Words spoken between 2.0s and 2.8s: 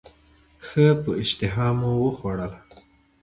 وخوړله.